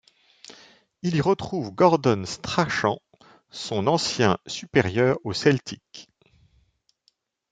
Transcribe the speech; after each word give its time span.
Il 1.03 1.15
y 1.15 1.21
retrouve 1.21 1.73
Gordon 1.75 2.25
Strachan, 2.25 2.97
son 3.51 3.85
ancien 3.85 4.39
supérieur 4.47 5.19
au 5.23 5.31
Celtic. 5.31 6.09